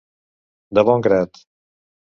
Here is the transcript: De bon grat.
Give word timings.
De 0.79 0.85
bon 0.89 1.05
grat. 1.09 1.45